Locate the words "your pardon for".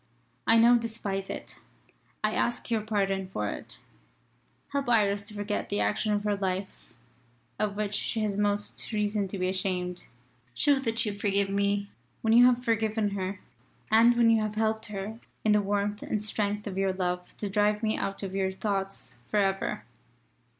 2.71-3.49